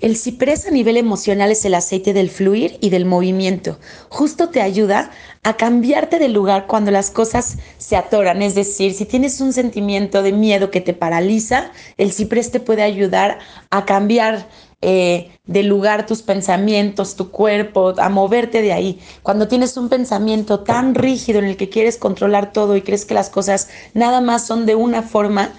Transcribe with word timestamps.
El 0.00 0.16
ciprés 0.16 0.66
a 0.66 0.70
nivel 0.70 0.96
emocional 0.96 1.50
es 1.50 1.64
el 1.64 1.74
aceite 1.74 2.12
del 2.12 2.28
fluir 2.28 2.76
y 2.80 2.90
del 2.90 3.06
movimiento. 3.06 3.78
Justo 4.08 4.48
te 4.48 4.60
ayuda 4.60 5.10
a 5.42 5.56
cambiarte 5.56 6.18
de 6.18 6.28
lugar 6.28 6.66
cuando 6.66 6.90
las 6.90 7.10
cosas 7.10 7.58
se 7.78 7.96
atoran. 7.96 8.42
Es 8.42 8.54
decir, 8.54 8.92
si 8.92 9.06
tienes 9.06 9.40
un 9.40 9.52
sentimiento 9.52 10.22
de 10.22 10.32
miedo 10.32 10.70
que 10.70 10.80
te 10.80 10.94
paraliza, 10.94 11.70
el 11.96 12.12
ciprés 12.12 12.50
te 12.50 12.60
puede 12.60 12.82
ayudar 12.82 13.38
a 13.70 13.84
cambiar 13.84 14.46
eh, 14.82 15.30
de 15.46 15.62
lugar 15.62 16.04
tus 16.04 16.20
pensamientos, 16.20 17.16
tu 17.16 17.30
cuerpo, 17.30 17.94
a 17.96 18.10
moverte 18.10 18.60
de 18.60 18.72
ahí. 18.74 19.00
Cuando 19.22 19.48
tienes 19.48 19.76
un 19.78 19.88
pensamiento 19.88 20.60
tan 20.60 20.94
rígido 20.94 21.38
en 21.38 21.46
el 21.46 21.56
que 21.56 21.70
quieres 21.70 21.96
controlar 21.96 22.52
todo 22.52 22.76
y 22.76 22.82
crees 22.82 23.06
que 23.06 23.14
las 23.14 23.30
cosas 23.30 23.68
nada 23.94 24.20
más 24.20 24.46
son 24.46 24.66
de 24.66 24.74
una 24.74 25.02
forma, 25.02 25.52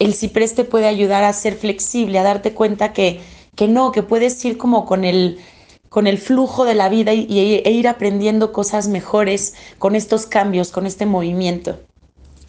el 0.00 0.14
ciprés 0.14 0.56
te 0.56 0.64
puede 0.64 0.88
ayudar 0.88 1.22
a 1.22 1.32
ser 1.32 1.54
flexible, 1.54 2.18
a 2.18 2.24
darte 2.24 2.54
cuenta 2.54 2.92
que 2.92 3.20
que 3.56 3.68
no, 3.68 3.92
que 3.92 4.02
puedes 4.02 4.42
ir 4.44 4.56
como 4.56 4.86
con 4.86 5.04
el, 5.04 5.38
con 5.88 6.06
el 6.06 6.18
flujo 6.18 6.64
de 6.64 6.74
la 6.74 6.88
vida 6.88 7.12
y, 7.12 7.26
e 7.64 7.70
ir 7.70 7.88
aprendiendo 7.88 8.52
cosas 8.52 8.88
mejores 8.88 9.54
con 9.78 9.94
estos 9.94 10.26
cambios, 10.26 10.70
con 10.70 10.86
este 10.86 11.06
movimiento. 11.06 11.80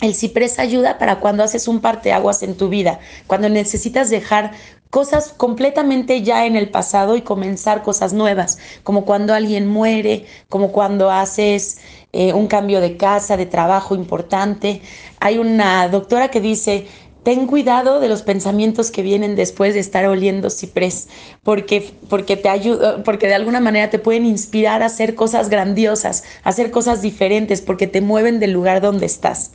El 0.02 0.16
ciprés 0.16 0.60
ayuda 0.60 0.98
para 0.98 1.20
cuando 1.20 1.44
haces 1.44 1.68
un 1.68 1.80
parteaguas 1.80 2.44
en 2.44 2.56
tu 2.56 2.70
vida, 2.70 3.00
cuando 3.28 3.48
necesitas 3.50 4.10
dejar 4.10 4.52
cosas 4.90 5.34
completamente 5.36 6.22
ya 6.22 6.46
en 6.46 6.56
el 6.56 6.70
pasado 6.70 7.16
y 7.16 7.22
comenzar 7.22 7.82
cosas 7.82 8.14
nuevas, 8.14 8.60
como 8.84 9.06
cuando 9.06 9.34
alguien 9.34 9.68
muere, 9.68 10.26
como 10.50 10.72
cuando 10.72 11.10
haces 11.10 11.80
eh, 12.12 12.32
un 12.32 12.46
cambio 12.46 12.80
de 12.80 12.96
casa, 12.96 13.36
de 13.38 13.48
trabajo 13.48 13.96
importante. 13.96 14.84
Hay 15.20 15.40
una 15.40 15.88
doctora 15.88 16.30
que 16.30 16.42
dice, 16.42 16.86
ten 17.24 17.48
cuidado 17.48 18.00
de 18.00 18.10
los 18.10 18.22
pensamientos 18.22 18.92
que 18.92 19.02
vienen 19.02 19.36
después 19.36 19.74
de 19.74 19.80
estar 19.80 20.06
oliendo 20.06 20.50
ciprés, 20.50 21.08
porque, 21.44 21.94
porque 22.10 22.38
te 22.38 22.50
ayuda, 22.50 23.04
porque 23.04 23.28
de 23.28 23.36
alguna 23.36 23.60
manera 23.60 23.90
te 23.90 24.00
pueden 24.00 24.26
inspirar 24.26 24.84
a 24.84 24.88
hacer 24.88 25.16
cosas 25.16 25.50
grandiosas, 25.50 26.24
a 26.44 26.50
hacer 26.50 26.72
cosas 26.72 27.02
diferentes, 27.02 27.62
porque 27.62 27.88
te 27.88 28.02
mueven 28.02 28.40
del 28.40 28.52
lugar 28.52 28.82
donde 28.82 29.06
estás. 29.06 29.52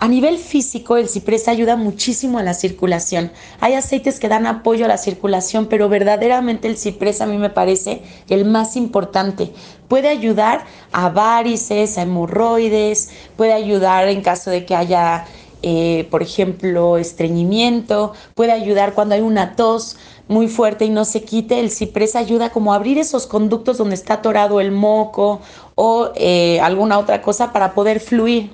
A 0.00 0.06
nivel 0.06 0.38
físico, 0.38 0.96
el 0.96 1.08
ciprés 1.08 1.48
ayuda 1.48 1.74
muchísimo 1.74 2.38
a 2.38 2.44
la 2.44 2.54
circulación. 2.54 3.32
Hay 3.58 3.74
aceites 3.74 4.20
que 4.20 4.28
dan 4.28 4.46
apoyo 4.46 4.84
a 4.84 4.88
la 4.88 4.96
circulación, 4.96 5.66
pero 5.66 5.88
verdaderamente 5.88 6.68
el 6.68 6.76
ciprés 6.76 7.20
a 7.20 7.26
mí 7.26 7.36
me 7.36 7.50
parece 7.50 8.02
el 8.28 8.44
más 8.44 8.76
importante. 8.76 9.52
Puede 9.88 10.08
ayudar 10.08 10.64
a 10.92 11.08
varices, 11.08 11.98
a 11.98 12.02
hemorroides, 12.02 13.10
puede 13.36 13.52
ayudar 13.52 14.06
en 14.06 14.22
caso 14.22 14.50
de 14.50 14.64
que 14.64 14.76
haya 14.76 15.26
eh, 15.62 16.06
por 16.10 16.22
ejemplo, 16.22 16.98
estreñimiento, 16.98 18.12
puede 18.34 18.52
ayudar 18.52 18.94
cuando 18.94 19.14
hay 19.14 19.20
una 19.20 19.56
tos 19.56 19.96
muy 20.28 20.48
fuerte 20.48 20.84
y 20.84 20.90
no 20.90 21.04
se 21.04 21.24
quite, 21.24 21.58
el 21.58 21.70
ciprés 21.70 22.14
ayuda 22.14 22.50
como 22.50 22.72
a 22.72 22.76
abrir 22.76 22.98
esos 22.98 23.26
conductos 23.26 23.78
donde 23.78 23.94
está 23.94 24.14
atorado 24.14 24.60
el 24.60 24.70
moco 24.70 25.40
o 25.74 26.10
eh, 26.14 26.60
alguna 26.60 26.98
otra 26.98 27.22
cosa 27.22 27.52
para 27.52 27.74
poder 27.74 28.00
fluir. 28.00 28.52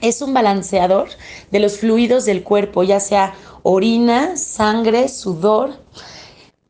Es 0.00 0.22
un 0.22 0.34
balanceador 0.34 1.08
de 1.50 1.60
los 1.60 1.78
fluidos 1.78 2.24
del 2.24 2.42
cuerpo, 2.42 2.82
ya 2.82 3.00
sea 3.00 3.34
orina, 3.62 4.36
sangre, 4.36 5.08
sudor. 5.08 5.70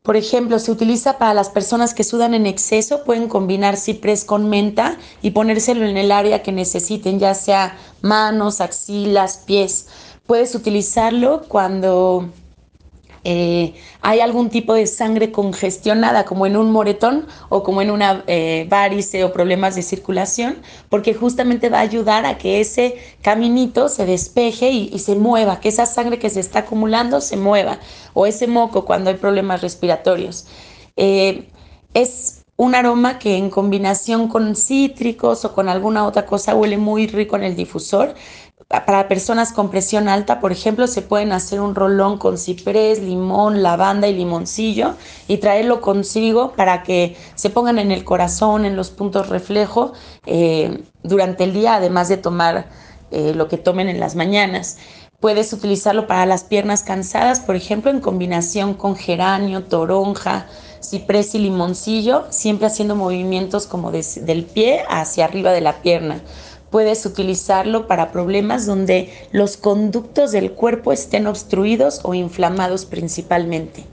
Por 0.03 0.15
ejemplo, 0.15 0.59
se 0.59 0.71
utiliza 0.71 1.17
para 1.17 1.33
las 1.33 1.49
personas 1.49 1.93
que 1.93 2.03
sudan 2.03 2.33
en 2.33 2.45
exceso, 2.45 3.03
pueden 3.03 3.27
combinar 3.27 3.75
ciprés 3.75 4.23
con 4.23 4.49
menta 4.49 4.97
y 5.21 5.31
ponérselo 5.31 5.85
en 5.85 5.97
el 5.97 6.11
área 6.11 6.41
que 6.41 6.51
necesiten, 6.51 7.19
ya 7.19 7.35
sea 7.35 7.77
manos, 8.01 8.61
axilas, 8.61 9.43
pies. 9.45 9.87
Puedes 10.25 10.55
utilizarlo 10.55 11.43
cuando 11.47 12.29
eh, 13.31 13.75
hay 14.01 14.21
algún 14.21 14.49
tipo 14.49 14.73
de 14.73 14.87
sangre 14.87 15.31
congestionada, 15.31 16.25
como 16.25 16.47
en 16.47 16.57
un 16.57 16.71
moretón 16.71 17.27
o 17.49 17.61
como 17.61 17.83
en 17.83 17.91
una 17.91 18.23
eh, 18.25 18.65
varice 18.67 19.23
o 19.23 19.31
problemas 19.31 19.75
de 19.75 19.83
circulación, 19.83 20.57
porque 20.89 21.13
justamente 21.13 21.69
va 21.69 21.77
a 21.77 21.81
ayudar 21.81 22.25
a 22.25 22.39
que 22.39 22.59
ese 22.59 22.95
caminito 23.21 23.87
se 23.87 24.07
despeje 24.07 24.71
y, 24.71 24.97
se 24.97 25.15
mueva, 25.15 25.59
que 25.59 25.69
esa 25.69 25.85
sangre 25.85 26.17
que 26.17 26.31
se 26.31 26.39
está 26.39 26.59
acumulando 26.59 27.21
se 27.21 27.37
mueva, 27.37 27.77
o 28.15 28.25
ese 28.25 28.47
moco 28.47 28.83
cuando 28.83 29.11
hay 29.11 29.17
problemas 29.17 29.61
respiratorios. 29.61 30.47
Eh, 30.97 31.49
es 31.93 32.43
un 32.57 32.73
aroma 32.73 33.19
que 33.19 33.37
en 33.37 33.51
combinación 33.51 34.27
con 34.27 34.55
cítricos 34.55 35.45
o 35.45 35.53
con 35.53 35.69
alguna 35.69 36.07
otra 36.07 36.25
cosa 36.25 36.55
huele 36.55 36.77
muy 36.77 37.05
rico 37.05 37.35
en 37.35 37.43
el 37.43 37.55
difusor 37.55 38.15
para 38.69 39.07
personas 39.07 39.51
con 39.51 39.71
presión 39.71 40.07
alta, 40.07 40.39
por 40.39 40.51
ejemplo, 40.51 40.85
se 40.85 41.01
pueden 41.01 41.31
hacer 41.31 41.59
un 41.59 41.73
rolón 41.73 42.19
con 42.19 42.37
ciprés, 42.37 43.01
limón, 43.01 43.63
lavanda 43.63 44.07
y 44.07 44.13
limoncillo 44.13 44.93
y 45.27 45.37
traerlo 45.37 45.81
consigo 45.81 46.53
para 46.55 46.83
que 46.83 47.17
se 47.33 47.49
pongan 47.49 47.79
en 47.79 47.91
el 47.91 48.03
corazón, 48.03 48.65
en 48.65 48.75
los 48.75 48.91
puntos 48.91 49.27
reflejo 49.27 49.93
eh, 50.27 50.83
durante 51.01 51.45
el 51.45 51.53
día, 51.53 51.75
además 51.75 52.09
de 52.09 52.17
tomar 52.17 52.69
eh, 53.09 53.33
lo 53.33 53.47
que 53.47 53.57
tomen 53.57 53.89
en 53.89 53.99
las 53.99 54.15
mañanas. 54.15 54.77
Puedes 55.19 55.51
utilizarlo 55.51 56.05
para 56.05 56.27
las 56.27 56.43
piernas 56.43 56.83
cansadas, 56.83 57.39
por 57.39 57.55
ejemplo, 57.55 57.89
en 57.89 58.01
combinación 58.01 58.75
con 58.75 58.95
geranio, 58.95 59.63
toronja, 59.63 60.45
ciprés 60.79 61.33
y 61.33 61.39
limoncillo, 61.39 62.27
siempre 62.29 62.67
haciendo 62.67 62.95
movimientos 62.95 63.65
como 63.65 63.91
del 63.91 64.45
pie 64.45 64.83
hacia 64.87 65.25
arriba 65.25 65.51
de 65.51 65.61
la 65.61 65.81
pierna 65.81 66.21
puedes 66.69 67.05
utilizarlo 67.05 67.87
para 67.87 68.11
problemas 68.11 68.65
donde 68.65 69.11
los 69.31 69.57
conductos 69.57 70.31
del 70.31 70.51
cuerpo 70.51 70.91
estén 70.91 71.27
obstruidos 71.27 72.01
o 72.03 72.13
inflamados 72.13 72.85
principalmente. 72.85 73.85